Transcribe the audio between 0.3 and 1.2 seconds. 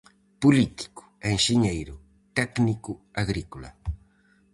Político